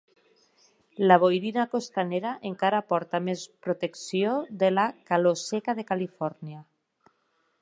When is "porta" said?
2.93-3.21